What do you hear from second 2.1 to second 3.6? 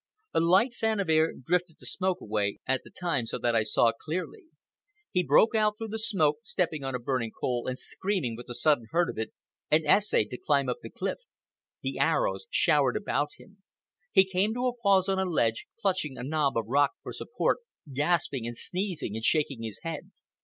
away at the time so that